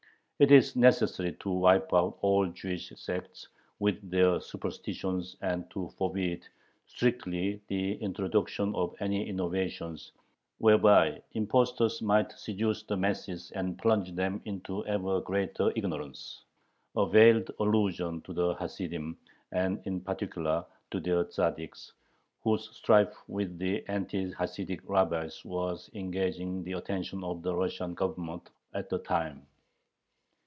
[0.43, 6.43] It is necessary "to wipe out all Jewish sects with their superstitions and to forbid
[6.87, 10.11] strictly the introduction of any innovations
[10.57, 16.43] whereby impostors might seduce the masses and plunge them into ever greater ignorance,"
[16.95, 19.19] a veiled allusion to the Hasidim
[19.51, 21.91] and in particular to their Tzaddiks,
[22.41, 28.49] whose strife with the anti Hasidic rabbis was engaging the attention of the Russian Government
[28.73, 29.45] at the time.